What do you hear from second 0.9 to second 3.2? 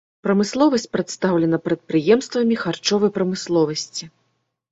прадстаўлена прадпрыемствамі харчовай